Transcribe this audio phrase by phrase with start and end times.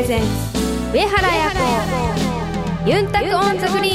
[0.00, 0.26] レゼンツ
[0.94, 1.50] 上原彩
[2.86, 3.94] 子ユンタクオンザグリー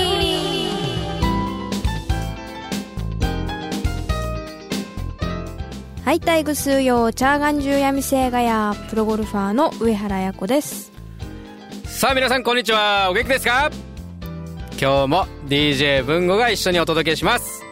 [6.00, 6.04] ン。
[6.04, 10.92] はいたいぐすーよーちゃーがんじゅやみせーがやープロゴルファーの上原彩子です。
[11.86, 13.10] さあ皆さんこんにちは。
[13.10, 13.72] お元気ですか？
[14.80, 17.64] 今日も DJ 文吾が一緒にお届けします。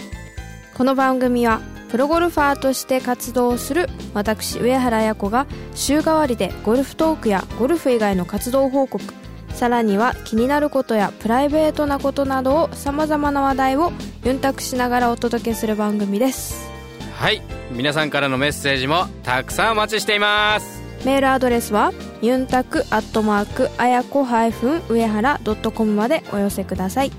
[0.75, 1.61] この番組は
[1.93, 9.13] プロゴルファーとして活動する私上原彩子が週替わりでゴルフトークやゴルフ以外の活動報告。
[9.49, 13.91] さらには気になることやプライベートなことなどをさまざまな話題を
[14.25, 16.67] ユンタクしながらお届けする番組です。
[17.15, 17.43] はい。
[17.71, 20.81] 皆さんからのメッセージもたくさんお待ちしています。
[21.05, 27.11] メールアドレスはユンタクアットマークあやこ上原ドットコムまでお寄せください。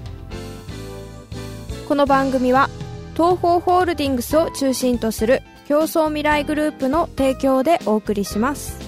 [1.86, 2.68] この番組は
[3.14, 8.78] 東方ホールディングスを中心とする競争未来グループの提供でお送りします。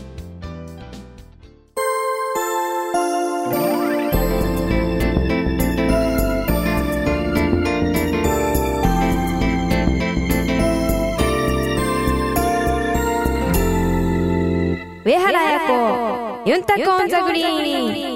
[15.04, 18.15] 上原彩子ユンタクオンザグリーン。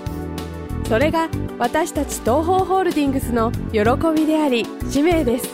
[0.91, 3.79] それが私たち東方ホールディングスの喜
[4.13, 5.47] びであり使命です。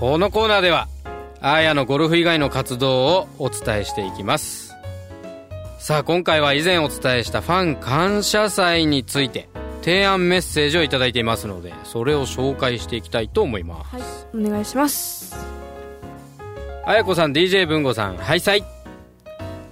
[0.00, 0.88] このコーナーでは
[1.40, 4.74] あーやのゴルフ以外の活動をお伝えしていきます。
[5.78, 9.49] さあ今回は以前お伝えしたファン感謝祭について
[9.82, 14.02] 提案メッセージをいただいていますのでそれを紹介していきたいと思います、はい
[14.32, 15.34] お願いします。
[16.86, 18.64] あやこさん DJ 文吾さんハイサイ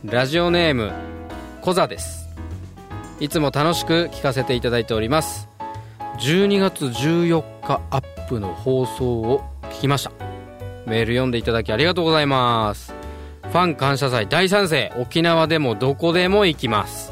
[0.04, 0.92] ラジオネーム
[1.60, 2.28] コザです。
[3.20, 5.48] いつも楽しく聞かせていただいております。
[6.20, 10.12] 12月14日アップの放送を聞きました。
[10.86, 12.94] メール読んでいただきありがとうございます。
[13.42, 14.92] ファン感謝祭大賛成。
[14.98, 17.07] 沖縄でもどこでも行きます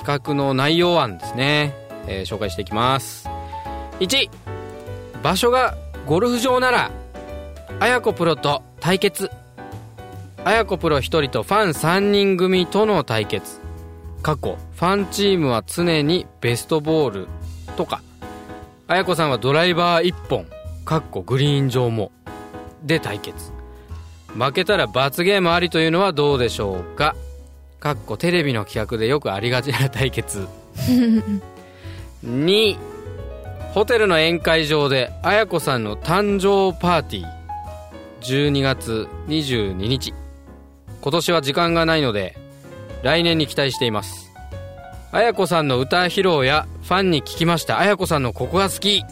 [0.00, 1.74] 企画の内容案ですね、
[2.06, 3.28] えー紹介していきます。
[4.00, 4.30] 1
[5.22, 6.90] 場所がゴルフ場なら
[7.78, 9.30] あやこプロと対決。
[10.42, 13.60] あやこプロ1人とファン3人組との対決。
[14.22, 17.28] 過去ファンチームは常にベストボール
[17.76, 18.00] とか。
[18.88, 20.46] あやこさんはドライバー1本。
[20.86, 22.10] かっこグリーン上も。
[22.82, 23.52] で対決。
[24.34, 27.14] 負けたら罰ゲームありというのはどうでしょうか？
[27.80, 30.46] かっこテレビの企画でよくありがちな対決。
[32.24, 32.76] 2
[33.72, 37.40] ホテルの宴会場であやこさんの誕生パーティー。
[38.20, 40.12] 12月22日。
[41.00, 42.36] 今年は時間がないので
[43.02, 44.30] 来年に期待しています。
[45.10, 47.78] あやこさんの歌披露やファンに聞きました。
[47.78, 49.02] あやこさんのここが好き。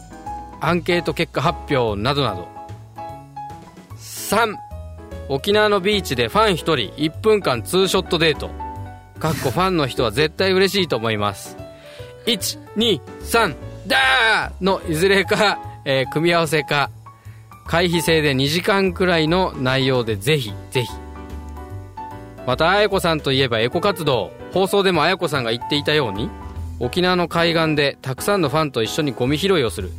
[0.61, 2.47] アンケート結果発表などなど。
[3.97, 4.68] 3
[5.31, 8.49] 沖縄のビーチでファン1人1分間ツーショットデート。
[9.19, 11.55] かっこファンの人は絶対嬉しいと思います。
[12.25, 16.89] 123ダーのいずれか、えー組み合わせか
[17.67, 20.89] 回避制で2時間くらいの内容でぜひぜひ。
[22.47, 26.27] またあやこさんといえばエコ活動放送でもあやこさんが言っていたように
[26.79, 29.91] 沖縄の海岸でたくさんのファンと一緒にゴミ拾いをする。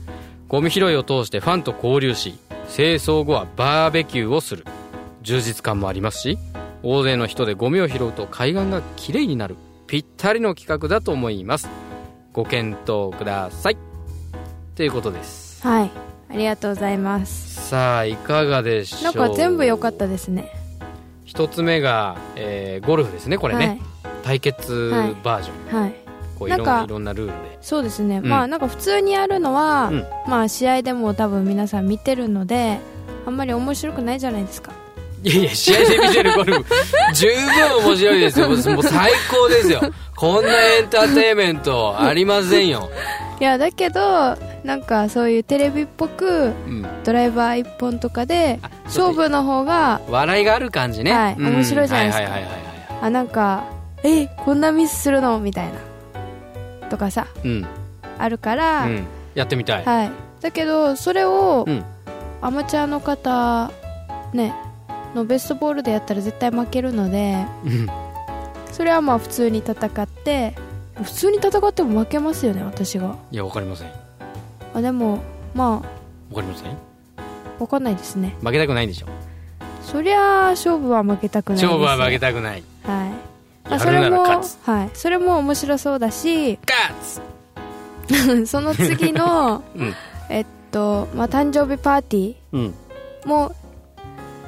[0.49, 2.37] ゴミ拾いを通してファンと交流し
[2.75, 4.65] 清掃後はバーベキューをする。
[5.23, 6.39] 充実感もありますし
[6.83, 9.57] 大勢の人でゴミを拾うと海岸がきれいになる
[9.87, 11.69] ぴったりの企画だと思います。
[12.33, 13.77] ご検討ください。
[14.77, 15.67] ということです。
[15.67, 15.91] はい。
[16.31, 17.69] ありがとうございます。
[17.69, 19.15] さあいかがでしょう？
[19.15, 20.49] なんか全部良かったですね。
[21.25, 23.81] 一つ目が、えーゴルフですねこれね、
[24.23, 24.91] 対決
[25.23, 25.95] バージョン、はい、はい、
[26.39, 27.59] こういなんかろんいろんなルールで。
[27.61, 28.29] そうですね、うん。
[28.29, 30.05] まあなんか普通にやるのは、うん。
[30.29, 32.79] まあ試合でも多分皆さん見てるので
[33.27, 34.73] あんまり面白くないじゃないですか
[35.23, 36.75] いやいや試合で見てるゴルフ
[37.15, 38.49] 十分面白いですよ。
[38.49, 39.81] もう最高ですよ。
[40.17, 42.91] こんなエンターテインメントありませんよ。
[43.41, 46.87] いやだけどなんかそういうテレビっぽくうん。
[47.05, 51.13] ドライバー一本とかであ勝負の方が笑いがある感じね。
[51.13, 51.55] はいうん。
[51.55, 52.27] 面白いじゃないですか。
[53.03, 53.65] あなんか
[54.03, 55.39] えこんなミスするの？
[55.39, 55.67] みたい
[56.83, 56.89] な。
[56.89, 57.67] とかさいうん。
[58.19, 59.07] あるから、うん。
[59.35, 59.85] やってみたい。
[59.85, 60.11] はい。
[60.41, 61.85] だけどそれをうん。
[62.43, 63.71] アマチュアの方
[64.33, 64.55] ね
[65.15, 67.89] のベストボールでやったら絶対負けるのでうん
[68.73, 70.55] それはまあ普通に戦って
[71.03, 73.17] 普通に戦っても負けますよね私が。
[73.31, 73.91] いやわかりません。
[74.75, 75.19] あでも
[75.55, 75.87] まわか
[76.41, 76.71] りません？
[76.71, 76.75] あ
[77.59, 78.37] 分かんないですね。
[78.43, 79.07] 負けたくないんでしょ。
[79.83, 81.67] そりゃあ勝負は負けたくないです。
[81.67, 82.62] 勝負は負けたくない。
[82.85, 83.73] はい。
[83.75, 84.91] あそれもはい。
[84.95, 89.95] それも面白そうだしガッツその次の うん。
[90.29, 92.75] えっとまあ誕生日パーティうん。
[93.25, 93.53] ーも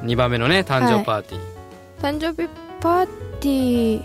[0.02, 1.40] 2番目のね誕生パーティー、
[2.00, 2.48] 誕生日
[2.80, 3.06] パー
[3.40, 4.04] ティー。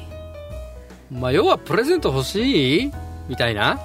[1.11, 2.91] まあ要はプレゼント欲しい？
[3.27, 3.79] みたいな？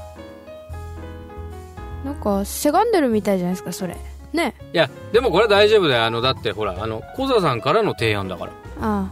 [2.04, 3.96] なんかせがんでるみたいじゃないですかそれ。
[4.32, 4.54] ね。
[4.72, 6.04] いやでもこれ大丈夫だよ。
[6.04, 8.52] あのだってほらあの小沢さんからの提案だから
[8.84, 9.06] あ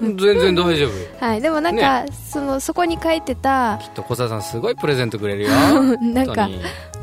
[0.00, 0.90] 全然大丈夫
[1.20, 1.40] あ はい。
[1.42, 5.50] でもなんか、そのそこに書いてたきっと小沢さんすごいプレゼントくれるよ。
[6.00, 6.48] なんか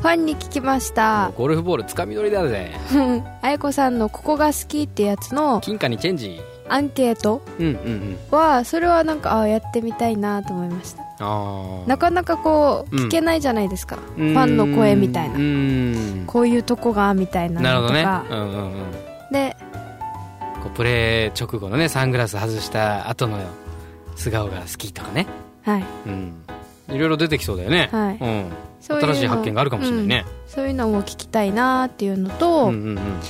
[0.00, 1.30] ァンに聞きました。
[1.36, 2.72] ゴルフボールつかみ取りだぜ。
[3.40, 6.40] あやこさんのここが好きってやつの金貨にチェンジ。
[6.68, 8.36] アンケートうんうんうん。
[8.36, 11.02] はそれはなんかああやってみたいなと思いました。
[11.02, 15.36] ああなかなかこううん聞けないじゃないですか、ファンの声みたいな。
[15.36, 16.24] うん。
[16.26, 18.02] こういうとこがみたいななるほどね。
[18.04, 18.72] のとか、うんうんうん。
[19.32, 19.56] で
[20.66, 23.38] こうプレー直後のねサングラス外した後の
[24.16, 25.26] 素顔が好きとかね。
[25.62, 25.84] はい。
[26.06, 26.34] うん。
[26.88, 28.18] いろいろ出てきそうだよね、はい。
[28.20, 33.20] うん、そういうの新しい発見があるかもしれないね、そういうのも聞きたいなっていうのと、うん、うんうん。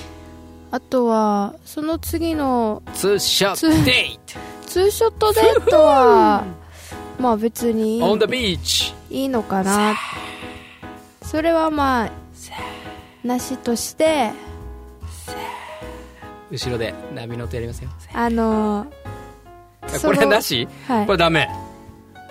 [0.71, 4.19] あとはその次のツーショットデー
[4.67, 6.45] ツーショットデートは
[7.19, 9.97] まあ別にト on the beach いいのかな。
[11.23, 12.11] それはまあ。
[13.25, 14.31] なしとして
[16.51, 17.91] 後ろで波の音やりますよ。
[18.13, 18.89] あのー
[20.03, 20.67] これなし？
[20.89, 21.07] はい。
[21.07, 21.49] これダメ。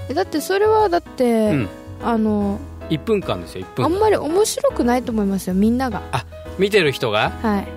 [0.10, 1.70] えだってそれはだって、うん。
[2.04, 2.60] あの
[2.90, 3.96] 1分間ですよ1分間。
[3.96, 6.02] あんまり面白くないと思いますよみんなが。
[6.60, 7.32] 見てる人が？
[7.42, 7.68] はい。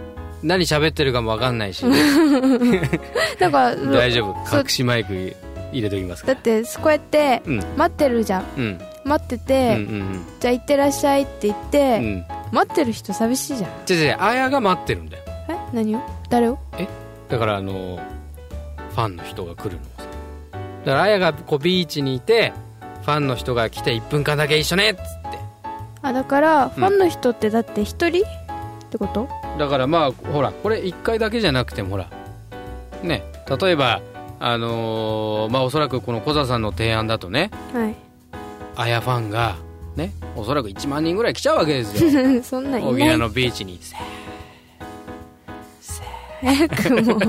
[0.43, 1.85] 何喋ってるかも分かんないし。
[3.39, 4.57] だから 大丈夫。
[4.57, 5.35] 隠しマイク
[5.73, 7.57] 入れときますかだってこうやってうん。
[7.77, 8.45] 待ってるじゃん。
[8.57, 8.81] うん。
[9.05, 10.25] 待ってうんて、うん。
[10.41, 12.25] じゃあ行ってらっしゃいって言って、うんうん。
[12.53, 13.71] 待ってる人寂しいじゃん。
[13.89, 15.23] 違う違うあやが待ってるんだよ。
[15.51, 16.01] え何を？
[16.31, 16.59] 誰を？
[17.29, 17.99] だからあの
[18.91, 20.05] ファンの人が来るのをさ。
[20.85, 22.53] だからあやがこうビーチにいて
[23.03, 25.39] ファンの人が来て1分間だけ一緒ねっつって。
[26.03, 28.23] あだからファンの人ってだって一人？
[28.25, 28.27] っ
[28.91, 29.29] てこと？
[29.59, 32.09] だからまあほらこれ1回だけじゃなくてもほら
[33.03, 33.23] ね
[33.61, 34.01] 例えば
[34.41, 37.95] あのーまあおそらくこの小沢さんの提案だとねはい。
[38.77, 39.57] あやファンが
[39.97, 42.43] ねおそらく1万人ぐらい来ちゃうわけですよ。
[42.45, 42.93] そんなんいない。
[42.93, 43.79] 沖縄のビーチに
[46.41, 47.17] 早くも。
[47.17, 47.21] う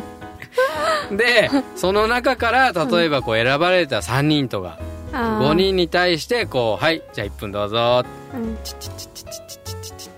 [1.17, 4.77] でその中から例えばこう選ばれた3人とか
[5.13, 5.49] あー。
[5.49, 8.03] 5人に対してこうはいじゃあ1分どうぞ。
[8.33, 8.57] うん。
[8.63, 10.09] チッチッチッチッチッチッチッチ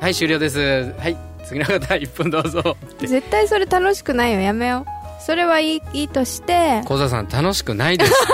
[0.00, 8.26] はい終了ですはい次の方1分どうぞ絶対それ楽しくないよやめようそれはいいいいとして小沢さん楽しくないですっ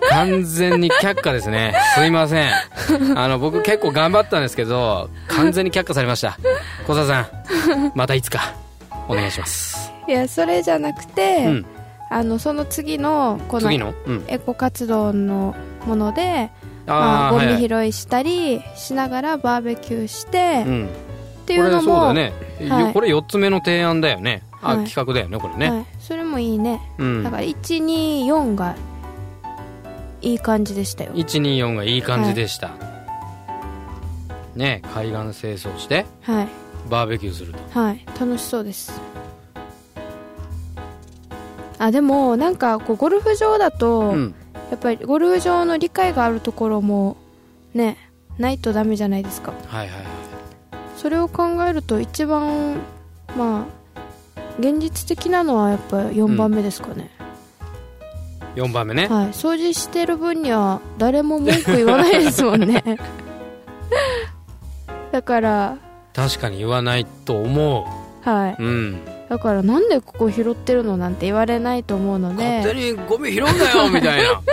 [0.00, 2.50] て完全に却下ですねすいません
[3.16, 6.38] あの僕結構頑張ったんですけど完全に却下されました
[6.86, 8.54] 小沢さんまたいつか
[9.08, 9.92] お願いします。
[10.08, 11.66] いやそれじゃなくて、うん。
[12.08, 13.70] あのその次のこの
[14.28, 16.50] エコ活動のもので
[16.86, 20.88] まあ、ゴミ拾いしたりしながらバーベキューして、っうん。
[21.46, 22.32] ていうこれそうのもだね、
[22.68, 22.92] はい。
[22.92, 24.42] これ4つ目の提案だよね。
[24.62, 24.86] あ、はい。
[24.86, 27.24] 企画だよねこれね、はい、それもいいね、うん。
[27.24, 28.76] だから124が
[30.22, 31.12] いい感じでしたよ。
[31.14, 32.70] 124がいい感じでした、
[34.54, 36.06] ね海岸清掃して。
[36.22, 37.80] はいバーベキューすると。
[37.80, 39.00] はい楽しそうです。
[41.78, 44.34] あでもなんかこうゴルフ場だと、うん。
[44.70, 47.16] やっぱりゴルフ場の理解があるところも
[47.72, 47.96] ね
[48.38, 49.52] ないとダメじゃないですか。
[49.68, 50.06] はいはいはい。
[50.96, 52.76] それを考えると一番
[53.36, 53.76] まあ
[54.58, 57.10] 現実的なのはやっぱ4番目ですかね、
[58.54, 62.82] 4番目ね、はい掃除してる分には誰も文句言わないですもんね。
[65.12, 65.76] だから
[66.16, 67.86] 確かに言わないと思
[68.22, 68.94] はううん。
[68.94, 68.96] い
[69.28, 74.40] だからなんでここ拾ってるのなんて言われないと思うの勝手で、にゴミ拾うんだよみたいな。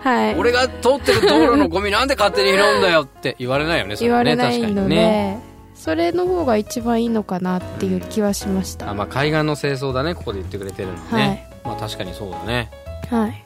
[0.00, 5.40] はい、俺が通ってる道路のゴミなんで勝手に拾うんだよって言われないよねそ言われねないので、ね。
[5.74, 12.70] それの方が一番いいのかなっていう気はしました、あまあ海岸の清掃だねここで言ってくれてるのね、まあ確かにそうだね。
[13.10, 13.44] はい。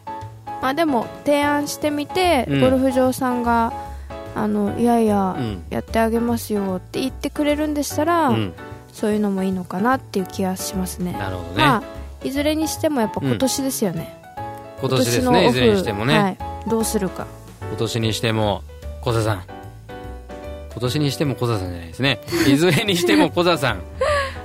[0.61, 2.61] まあでも提案してみて、うん。
[2.61, 3.73] ゴルフ場さんが
[4.35, 5.62] あのいやいや、うん。
[5.70, 8.54] やってあげますよって言ってくれるんでしたら、うん。
[8.92, 11.12] そういうのもいいのかなっていう気がしますね。
[11.12, 11.82] なるほどね、まあ
[12.25, 14.20] いずれにしてもやっぱ今年ですよね、
[14.80, 17.26] 今年ですねいずれにしてもね、はい、どうするか。
[17.61, 18.62] 今年にしても
[19.02, 19.42] 小座さん。
[20.73, 22.20] 今年にしても小座さんじゃないですね。
[22.49, 23.82] いずれにしても小座さん。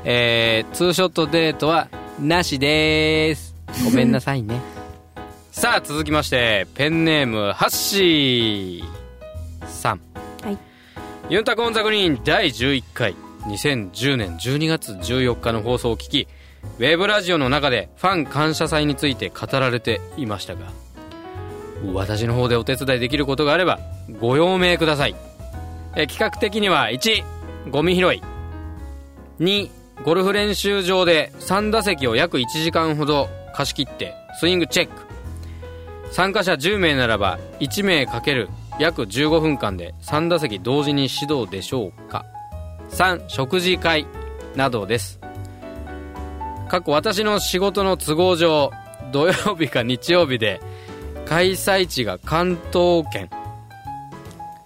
[0.04, 1.88] えー、ツーショットデートは
[2.20, 3.56] なしです。
[3.84, 4.60] ごめんなさいね。
[5.52, 9.03] さあ続きましてペンネームハッシー
[11.30, 13.16] ユンタコンザグリーン第11回。
[13.44, 16.28] 2010年12月14日の放送を聞き
[16.80, 20.72] ウェブラジオの中でファン感謝祭について語られていましたが
[21.94, 23.80] 私の方でお手伝いできることがあれば
[24.20, 25.16] ご用命ください。
[25.96, 27.24] え企画的には1
[27.70, 28.22] ゴミ拾い。
[29.40, 29.70] 2
[30.06, 34.94] ゴルフ練習場で3打席を約1時間ほど貸し切ってスイングチェック。
[36.12, 38.50] 参加者10名ならば1名かける
[38.80, 42.26] 約15分間で3打席同時に指導でしょうか。
[42.92, 44.06] 3食事会
[44.56, 45.20] などです。
[46.70, 48.72] 過去私の仕事の都合上
[49.12, 50.60] 土曜日か日曜日で
[51.26, 53.30] 開催地が関東圏。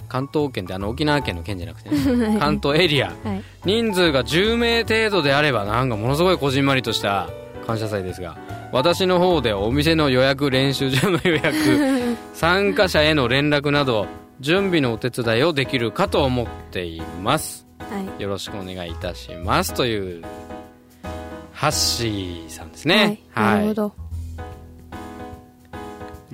[0.08, 3.08] 関東圏ってあの沖縄県の県じゃなくて、ね、 関東エリア。
[3.08, 3.44] はい。
[3.66, 7.30] 人数が10名程度であればなんかものすごいこじんまりとした
[7.66, 8.38] 感謝祭ですが
[8.72, 11.54] 私の方でお店の予約練習場の予約
[12.34, 14.08] 参加者への連絡など
[14.40, 17.66] 準備のお手伝いをできるかと思っています。
[17.80, 17.86] は
[18.20, 18.22] い。
[18.22, 20.24] よろしくお願いいたしますという
[21.54, 23.20] ハッシーさんですね。
[23.32, 23.94] はい、なるほど。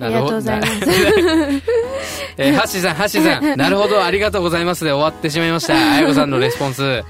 [0.00, 0.72] なるほりがとうございます。
[2.36, 5.74] えーハッシーさん、ハッシーさん、 なるほど、ありがとうございますで終わってしまいました。
[5.74, 7.04] あやこさんのレスポンス。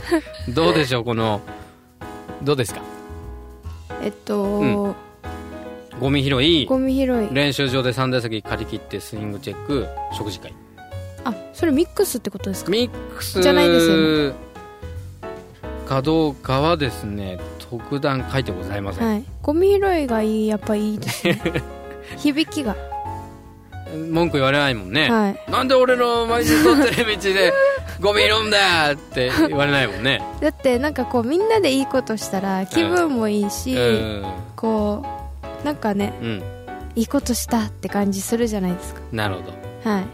[0.50, 1.40] どうでしょう、この、
[2.42, 2.82] どうですか？
[4.02, 4.94] えっと、うん
[6.00, 10.52] ゴミ拾い、ゴミ拾い練習場で3打席借り切ってスイングチェック、食事会。
[11.24, 12.70] あそれミックスってことですか？
[12.70, 14.34] ミックスじゃないですよ
[15.88, 19.06] かどうかはですね、特段書いてございません。
[19.06, 21.40] はいゴミ拾いがいいやっぱいいですね
[22.18, 22.74] 響きが
[24.10, 25.10] 文句言われないもんね。
[25.10, 27.52] はいなんで俺の毎日通ってる道で
[28.00, 30.20] ゴミ拾うんだって言われないもんね。
[30.40, 34.24] だってなんかこうみんなでいいことしたら気分もいいし、うん。
[34.56, 35.23] こう
[35.64, 36.42] なんかねうん。
[36.94, 39.00] いいことしたって感じするじゃないですか。
[39.10, 39.90] なるほど。
[39.90, 40.04] はい。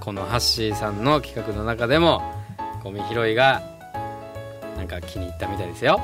[0.00, 2.22] このハッシーさんの企画の中でも
[2.84, 3.62] ゴミ拾いが
[4.76, 6.00] なんか気に入ったみたいですよ。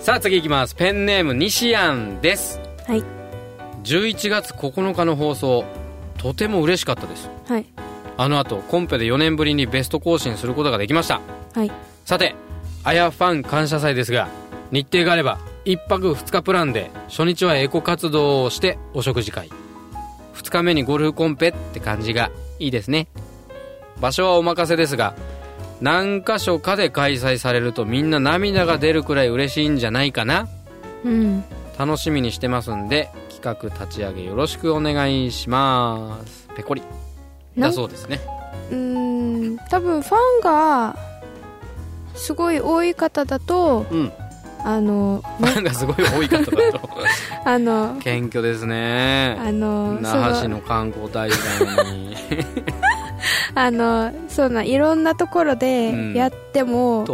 [0.00, 0.74] さあ次いきます。
[0.74, 2.60] ペンネーム西安です。
[2.86, 3.04] はい。
[3.84, 5.64] 11月9日の放送
[6.16, 7.28] とても嬉しかったです。
[7.46, 7.66] はい。
[8.16, 11.20] あの後コンペで4年ぶりにベスト更新することができました。
[11.54, 11.70] はい。
[12.04, 12.34] さて
[12.82, 14.28] あやファン感謝祭ですが
[14.70, 15.38] 日程があれば
[15.68, 19.50] 1泊2日プランで初日はエコ活動をしてお食事会。
[20.32, 23.08] 2日目にゴルフコンペって感じがいいですね。
[24.00, 25.14] 場所はお任せですが
[25.82, 30.48] 何箇所かで開催されるとみんな涙が出るくらい嬉しいんじゃないかな。
[31.04, 31.44] うん。
[31.78, 36.48] 楽しみにしてますんで企画立ち上げよろしくお願いします。
[36.56, 36.82] ペコリ。
[37.58, 38.20] だそうですね。
[38.70, 40.96] うーん多分ファンが
[42.14, 44.12] すごい多い方だとうん
[44.64, 46.80] あのファンがすごい多い方だと
[47.44, 47.96] あの。
[48.00, 49.36] 謙虚ですね。
[49.40, 52.16] あの那覇市そのの観光大使なのに。
[53.54, 56.14] あのそうないろんなところでうん。
[56.14, 57.04] やっても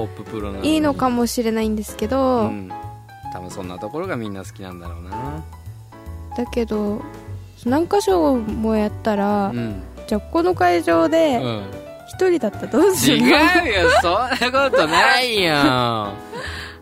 [0.62, 2.70] いいのかもしれないんですけど、うん。
[3.32, 5.42] 多分そんなところがみんな好きなんだろうな。
[6.36, 7.00] だけど
[7.64, 11.62] 何箇所もやったら、うん、じゃあこの会場うでん、
[12.08, 13.36] 一人だったらどうする違うよ。
[14.02, 14.12] そん
[14.52, 15.54] なことないよ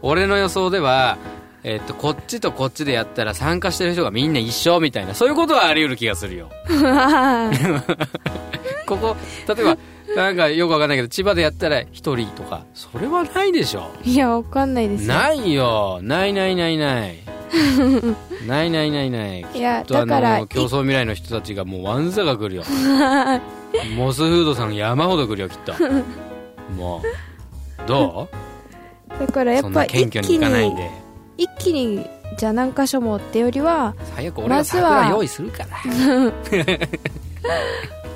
[0.03, 1.17] 俺の予想では、
[1.65, 6.51] えっと、こっちとこっちでやったら参加してる人がみんな一緒みたいな、そういうことはあり得る気がするよ。
[8.87, 9.17] ここ、
[9.49, 9.77] 例えば、
[10.17, 13.91] なんかよくわかんないけど、千葉でやったら一人とか、それはないでしょ。
[14.05, 15.15] いや、わかんないですよ。
[15.15, 16.01] ないよ。
[16.03, 17.17] ないないないない。
[18.47, 19.47] ないないないない。
[19.55, 20.47] いや、だか。
[20.49, 22.65] 競争未来の人たちがもうわんさが来るよ。
[23.97, 25.73] モスフードさん山ほど来るよ、きっと。
[26.77, 27.89] もう。
[27.89, 28.52] どう？
[29.21, 30.75] だからやっぱ一気に
[31.39, 32.07] 一気に
[32.39, 35.69] じゃあ何箇所もってよりは最悪俺がまずは桜用意するから。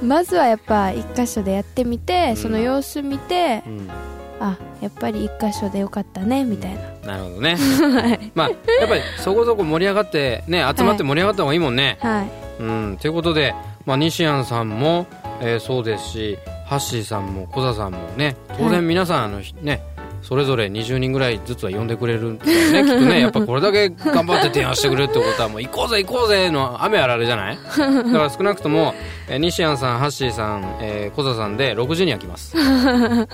[0.03, 2.37] まずはやっぱ一箇所でやってみて、うん。
[2.37, 3.91] その様子見てうん。
[4.39, 6.81] あやっぱり一箇所でよかったねみたいな。
[7.13, 7.57] なるほどね。
[8.35, 12.27] まあやっぱりそこそこ盛り上がってね集まって盛り上がった方がいいもんね、はい。
[12.63, 12.99] うん。
[13.01, 13.55] ということで、
[13.87, 15.07] まあ、西安さんも、
[15.41, 19.81] えーそうですしハッシーさんも小座さんもね当はい然皆さん、あのひね
[20.29, 23.21] それぞれ20人ぐらいずつは呼んでくれるんだよね きっとね。
[23.21, 27.59] やっぱこれだけ頑張って提案してくれるってことはもう行こうぜ行こうぜの雨あられじゃない？
[27.79, 28.93] だから少なくとも、
[29.29, 32.57] えー、西安さんハッシーさん、えー、小座さんで60人は来ます。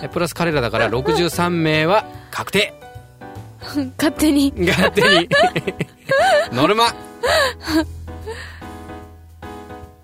[0.03, 2.75] えプラス彼らだから63名は確定。
[3.97, 4.53] 勝手に。
[4.59, 5.29] 勝手に。
[6.53, 6.89] ノルマ。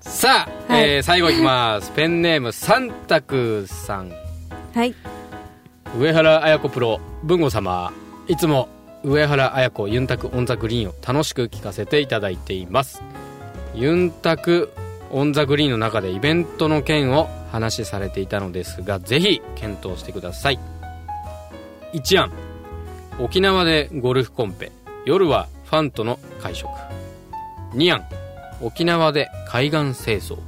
[0.01, 1.93] さあ、はい、えー、最後いきます。
[1.95, 4.11] ペンネーム三択さん。
[4.75, 4.95] はい
[5.97, 7.93] 上原彩子プロ文吾様。
[8.29, 8.69] いつも
[9.03, 13.03] 上原彩子ユンタクオンザグリーンを楽しく聞かせていただいています。
[13.75, 14.71] ユンタク
[15.11, 20.59] オンザグリーンの中でイベントの件を話しされていたのですがぜひ検討してください。
[21.95, 22.33] 1案。
[23.19, 24.71] 沖縄でゴルフコンペ。
[25.07, 26.69] 夜はファンとの会食。
[27.73, 28.05] 2案。
[28.61, 30.39] 沖縄で海岸清掃。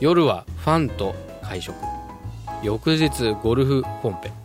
[0.00, 1.74] 夜はファンと会食。
[2.62, 4.43] 翌日ゴルフコンペ。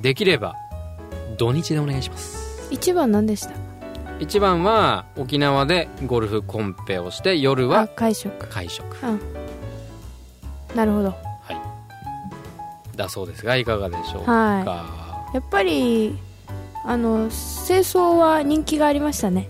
[0.00, 0.54] できれば
[1.36, 2.68] 土日でお願いします。
[2.70, 3.54] 一番何でした？
[4.20, 8.48] 一番は沖縄でゴルフコンペをして夜は会食。
[8.48, 9.20] 会食、うん、
[10.76, 11.10] なるほど。
[11.10, 11.16] は
[12.94, 12.96] い。
[12.96, 16.18] だそうですがいかがでしょうか、はい、やっぱり
[16.84, 19.48] あの清掃は人気がありましたね。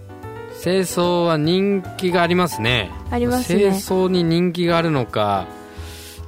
[0.62, 2.90] 清掃は人気がありますね。
[3.10, 3.58] ありますね。
[3.60, 5.46] 清掃に人気があるのか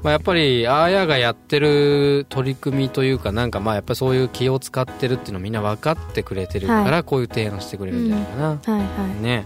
[0.02, 9.22] まあ、やっぱりあーやがやってる取り組みというかなんかまあやっぱりそういう気を使ってるっていうのみんな分かってくれてるからこういう提案してくれるんじゃないかな、うん、はいはい。
[9.22, 9.44] ね。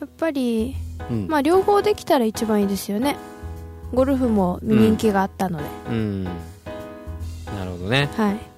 [0.00, 0.74] やっぱり、
[1.08, 3.16] うん、まあ両方できたら一番いいですよね。
[3.92, 5.64] ゴルフも人気があったので。
[5.88, 8.10] うん、うん、なるほどね。
[8.16, 8.53] はい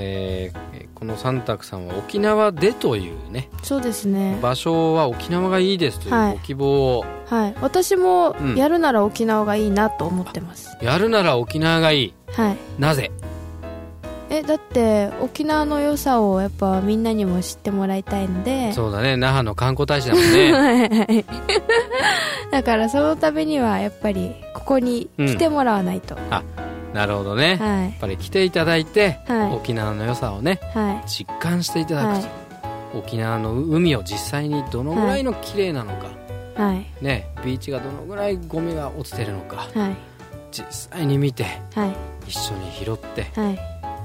[0.00, 3.50] えー、この三択さんは沖縄でというね。
[3.64, 4.38] そうですね。
[4.40, 12.14] 場所は沖縄がいいですというご希望を、はい、はい、私もやるなら沖縄がいいなと思ってます、うん、やるなら沖縄がいい。
[12.32, 12.56] はい。
[12.78, 13.10] なぜ？
[14.30, 18.72] えだって沖縄の良さをやっぱみんなにも知ってもらいたいので。
[18.74, 19.16] そうだね。
[19.16, 20.52] 那覇の観光大使だもんね。
[20.52, 21.24] はい。
[22.52, 26.42] だからそのためにはやっぱりここに来てもらわないと、うん、あ
[26.92, 32.22] なるほどね、はい、やっぱり来ていただいて、はい、沖縄の良さをね、はい、実感していただく。
[32.22, 32.28] と、
[32.98, 36.08] 沖縄の海を実際にどのぐらいの綺麗なのか、
[37.00, 39.66] ね、ビーチがどのぐらいゴミが落ちてるのか、
[40.50, 41.46] 実際に見て、
[42.26, 43.26] 一緒に拾って、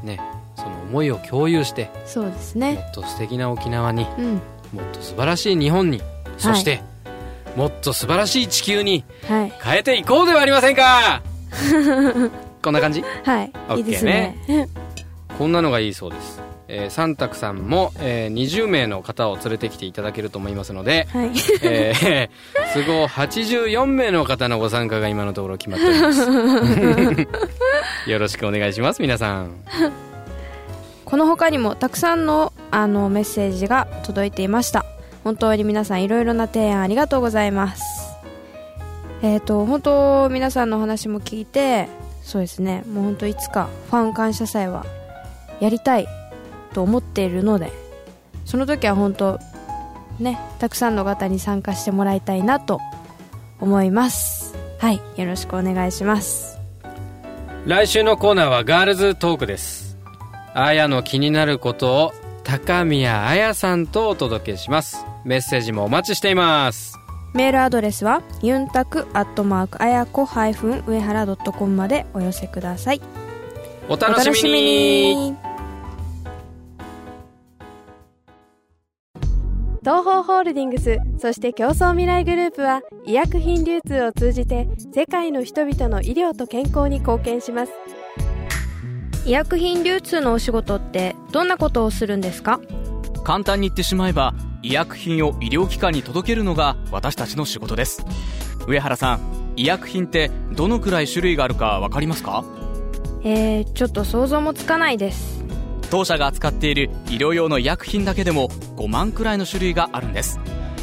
[0.04, 0.20] ね、
[0.56, 2.74] その思いを共有してそうですね。
[2.74, 4.34] もっと素敵な沖縄に、うん、
[4.74, 6.02] もっと素晴らしい日本に
[6.38, 6.82] そして、
[7.56, 11.22] もっと素晴らしい地球に変えていこうではありませんか、
[12.64, 13.04] こんな感じ？
[13.24, 14.38] はい、OK いいですね。
[15.38, 21.32] こんなのがいいそうです、えー、サンタクさんも、えー、20名の方を連れてきていただけると思いますので、はい。
[21.64, 27.30] えー、都合84名の方のご参加が今のところ決まっております。
[28.10, 29.52] よろしくお願いします皆さん。
[31.06, 34.86] この他にもたくさんのあのメッセージが届いていました。
[35.24, 37.84] 本当に皆さんいろいろな提案ありがとうございます。
[39.22, 41.88] えっ、ー、と本当皆さんの話も聞いて
[42.24, 42.84] そうですね。
[42.88, 44.86] もう本当いつかファン感謝祭は
[45.60, 46.08] やりたい
[46.74, 47.72] と思っているので
[48.46, 49.40] その時は本当
[50.20, 52.80] ねたくさんの方に参加してもらいたいなと
[53.60, 54.56] 思います。
[54.80, 56.58] はいよろしくお願いします。
[57.66, 59.98] 来週のコーナーはガールズトークです。
[60.54, 65.06] あやの気になることを高宮彩さんとお届けします。
[65.24, 67.03] メッセージもお待ちしています。
[67.34, 73.02] メールアドレスはユンタクアットマークあやこ上原ドットコムまでお寄せください。
[73.90, 75.36] お楽しみに。
[79.82, 87.74] 東方ホールディングスそして競争未来グループは医薬品流通を通じて世界の人々の医療と健康に貢献します。
[89.26, 92.62] 医薬品流通のお仕事ってどんなことをするんですか？
[93.24, 98.06] 簡単に言ってしまえば医薬品を医療機関に届けるのが私たちの仕事です。
[98.66, 102.46] 上原さん医薬品ってどのくらい種類があるか分かりますか？
[103.26, 105.44] えー、ちょっと想像もつかないです。
[105.92, 108.48] 当社が扱っている医療用の医薬品だけでも
[108.78, 110.40] 5万くらいの種類があるんです。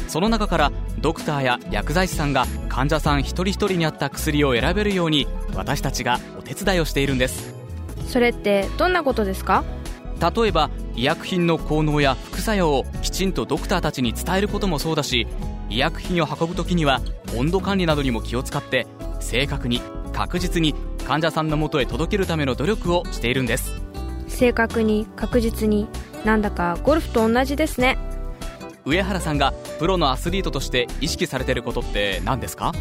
[0.07, 7.55] その中からドクターや薬剤師さんが患者さん一人一人に合った薬を選べるように私たちがお手伝いをしているんです。
[8.07, 9.63] それってどんなことですか？
[10.35, 15.27] 例えば医薬品の効能や副作用をきちんとドクターたちに伝えることもそうだし
[15.69, 16.99] 医薬品を運ぶ時には
[17.37, 18.87] 温度管理などにも気を使って
[19.19, 19.79] 正確に
[20.11, 20.73] 確実に
[21.05, 23.71] 患者さんのもとへ届けるための努力をしているんです。
[24.27, 25.87] 正確に確実に
[26.25, 27.99] なんだかゴルフと同じですね。
[28.85, 32.73] 上原さんがプロのアスリートとして意識されてることって何ですか？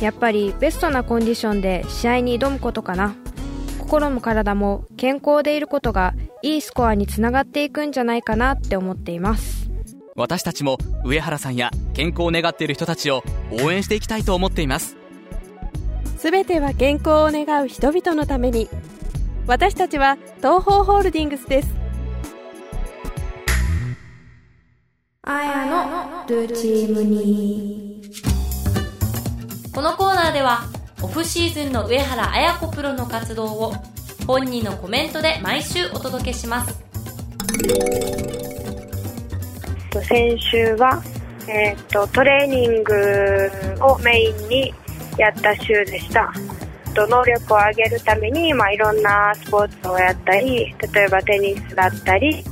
[0.00, 3.16] やっぱりベストなコンディションで試合に挑むことかな。
[3.80, 9.70] 心も体も健康でいることがいいスコアにつながっていくんじゃないかなって思っています。
[10.16, 13.22] 私たちも上原さんや健康を願っている人たちを
[13.62, 14.96] 応援していきたいと思っています。
[16.18, 18.68] すべては健康を願う人々のために。
[19.46, 21.68] 私たちは東方ホールディングスです。
[25.22, 28.02] あやのルーチームに
[29.72, 30.64] このコーナーでは
[31.00, 33.74] オフシーズンの上原綾子プロの活動を
[34.26, 36.82] 本人のコメントで毎週お届けします。
[40.08, 41.02] 先週は、
[41.48, 44.74] えーと、トレーニングをメインに
[45.18, 46.32] やった週でした。
[46.94, 52.44] 能力を上げるために、まあ、いろんなスポーツをやったり例えばテニスだったり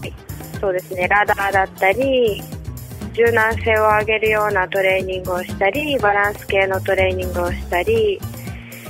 [0.59, 2.43] そうですねラダーだったり
[3.13, 8.19] 柔軟性を上げるようなトレーニングをしたりバランス系のトレーニングをしたり、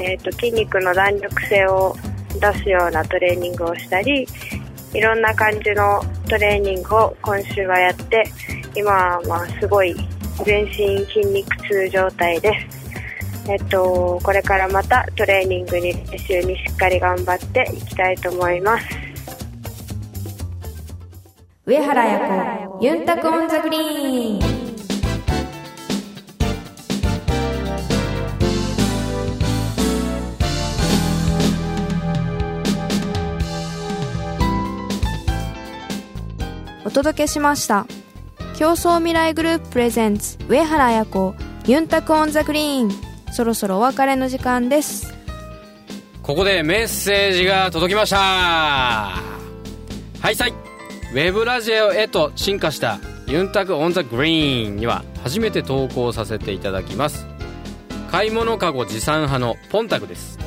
[0.00, 1.96] えーと筋肉の弾力性を
[2.40, 4.26] 出すようなトレーニングをしたり
[4.92, 8.24] いろんな感じのトレーニングを今週はやって
[8.74, 9.94] 今はまあすごい
[10.44, 12.80] 全身筋肉痛状態です。
[13.48, 18.86] えっと、これからまたトレーニングに練習にしっかり頑張っていきたいと思います。
[21.66, 24.69] 上原彩子ユンタクオンザグリーン。
[36.90, 37.86] お届けしました。
[38.56, 42.90] 共創未来グループプレゼンツ上原彩子ユンタクオンザグリーン。
[43.32, 45.14] そろそろお別れの時間です。
[46.20, 48.16] ここでメッセージが届きました。
[48.16, 49.22] は
[50.32, 50.50] いさい。
[50.50, 52.98] ウェブラジオへと進化した
[53.28, 57.24] ユンタクオンザグリーンには初めて投稿させていただきます。
[58.10, 60.40] 買い物かご持参派のポンタクです。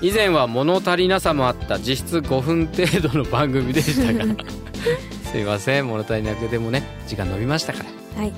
[0.00, 4.24] 以前は物足りなさもあった実質5分程度の番組でしたが
[5.34, 8.22] すいません物足りなくてもね時間伸びましたから。
[8.22, 8.32] はい。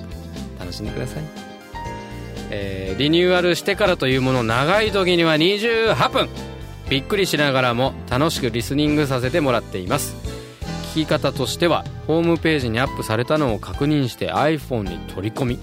[0.59, 1.25] 楽しんでください、
[2.49, 6.31] えーリニューアルしてからというもの長い時には28分。
[6.89, 10.17] びっくりしながらも楽しくリスニングさせてもらっています。
[10.95, 15.59] 聞き方としてはホームページにアップされたのを確認して iPhone に取り込み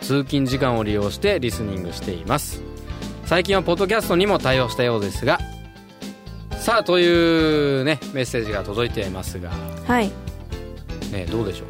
[0.00, 2.62] 通勤時間を利用してリスニングしています。
[3.24, 5.40] 最近はポッドキャストにも対応したようですが
[6.60, 9.50] さあというねメッセージが届いていますが。
[9.88, 10.12] はい
[11.12, 11.66] ねどうでしょう？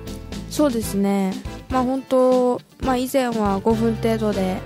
[0.50, 1.33] そうですね。
[1.70, 4.59] まあ本当まあ以前は5分程度で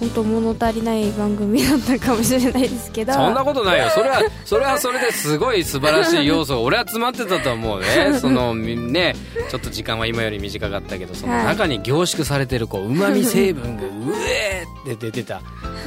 [0.00, 3.12] 本当物足りない番組だったかもしれないですけど。
[3.12, 3.88] そんなことないよ。
[3.90, 7.86] それはそれはそれですごい素晴らしい要素が俺は詰まってたと思うね
[8.20, 9.14] そのみね
[9.50, 13.86] ちょっと時間は今より短かったけどそのはい中に凝縮されてるこうまみ成分がう
[14.28, 15.40] えーって出てた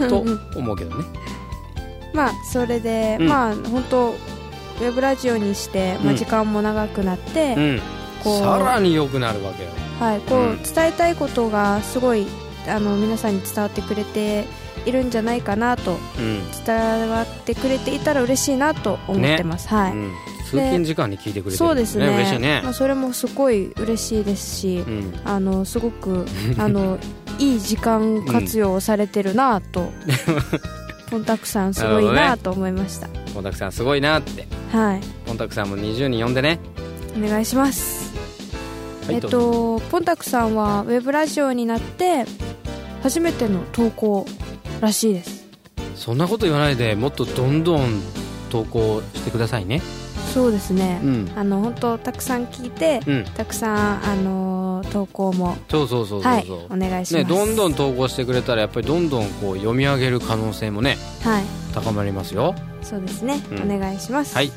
[0.09, 1.05] と思うけどね。
[2.13, 3.27] まあそれで、うん。
[3.29, 6.17] まあ本当ウェブラジオにして、まあ、うん。
[6.17, 7.81] 時間も長くなって、うん
[8.23, 9.69] こうさらに良くなるわけよ。
[9.99, 10.63] はい、こう、うん。
[10.63, 12.27] 伝えたいことがすごい
[12.67, 14.45] あの皆さんに伝わってくれて
[14.85, 20.11] いるんじゃないかなとうん、伝わってくれていたら嬉しいなと思ってます、はい、うん、
[20.45, 22.07] 通勤時間に聞いてくれてるそうですね。
[22.07, 22.61] 嬉しいね。
[22.63, 25.13] まあ、それもすごい嬉しいですし、うん。
[25.25, 26.25] あのすごく
[26.57, 26.97] あの
[27.39, 29.91] いい時間活用をされてるなと、
[31.11, 34.47] ポンタクさんすごいなと思いました、ポンタクさんすごいなって。
[34.71, 35.01] はい。
[35.25, 36.59] ポンタクさんも20人呼んでね。
[37.17, 38.06] お願いします
[39.09, 42.25] えっとポンタクさんはウェブラジオになって
[43.03, 44.25] 初めての投稿
[44.81, 45.47] らしいです。
[45.95, 48.01] そんなこと言わないでもっとどんどん
[48.49, 49.81] 投稿してくださいね。
[50.33, 51.31] そうですね、うん。
[51.35, 53.23] あの本当たくさん聞いて、うん。
[53.23, 61.43] たくさんあの投稿もそうそうそうそうそう、はいお願いします、ね、どんどん投稿してくれたらやっぱりどんどんこう読み上げる可能性もねはい。
[61.73, 62.53] 高まりますよ。
[62.83, 63.73] そうですね、うん。
[63.73, 64.35] お願いします。
[64.35, 64.51] はい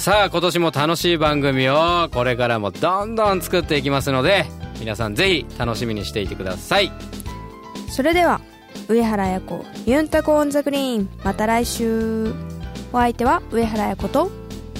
[0.00, 4.46] さあ今年も楽しい番組をこれからもどんどん作っていきますので
[4.78, 6.90] 皆さんぜひ楽しみにしていてください。
[7.90, 8.40] それでは
[8.88, 11.10] 上原彩子ユンタコオンザグリーン。
[11.22, 12.32] また来週。
[12.94, 14.30] お相手は上原彩子と